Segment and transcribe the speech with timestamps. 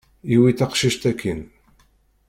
[0.31, 1.41] Yewwi taqcict akkin.